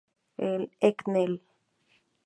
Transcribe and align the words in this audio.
El 0.87 0.95
Cnel. 1.03 1.33